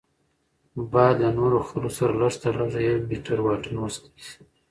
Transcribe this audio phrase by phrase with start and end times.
[0.91, 4.39] باید له نورو خلکو سره لږ تر لږه یو میټر واټن وساتل شي.